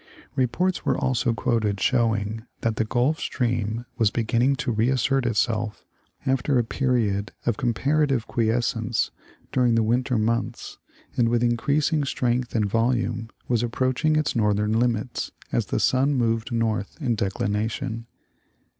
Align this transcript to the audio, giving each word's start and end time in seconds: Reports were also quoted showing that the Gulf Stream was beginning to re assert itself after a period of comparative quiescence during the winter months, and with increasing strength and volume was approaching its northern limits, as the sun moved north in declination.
Reports 0.35 0.83
were 0.83 0.97
also 0.97 1.31
quoted 1.31 1.79
showing 1.79 2.43
that 2.61 2.77
the 2.77 2.85
Gulf 2.85 3.19
Stream 3.19 3.85
was 3.99 4.09
beginning 4.09 4.55
to 4.55 4.71
re 4.71 4.89
assert 4.89 5.27
itself 5.27 5.85
after 6.25 6.57
a 6.57 6.63
period 6.63 7.33
of 7.45 7.55
comparative 7.55 8.25
quiescence 8.25 9.11
during 9.51 9.75
the 9.75 9.83
winter 9.83 10.17
months, 10.17 10.79
and 11.15 11.29
with 11.29 11.43
increasing 11.43 12.03
strength 12.03 12.55
and 12.55 12.65
volume 12.65 13.29
was 13.47 13.61
approaching 13.61 14.15
its 14.15 14.35
northern 14.35 14.79
limits, 14.79 15.33
as 15.51 15.67
the 15.67 15.79
sun 15.79 16.15
moved 16.15 16.51
north 16.51 16.99
in 16.99 17.13
declination. 17.13 18.07